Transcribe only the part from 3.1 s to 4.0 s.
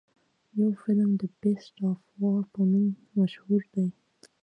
مشهور دے.